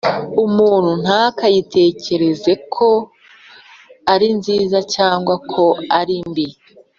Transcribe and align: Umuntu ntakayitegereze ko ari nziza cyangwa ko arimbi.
Umuntu 0.45 0.91
ntakayitegereze 1.03 2.51
ko 2.75 2.89
ari 4.13 4.27
nziza 4.37 4.79
cyangwa 4.93 5.35
ko 5.51 5.65
arimbi. 5.99 6.47